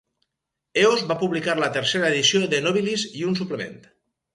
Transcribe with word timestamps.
Eos 0.83 1.03
va 1.11 1.19
publicar 1.25 1.57
la 1.61 1.71
tercera 1.77 2.11
edició 2.13 2.45
de 2.57 2.67
Nobilis 2.67 3.09
i 3.23 3.27
un 3.33 3.41
suplement. 3.43 3.83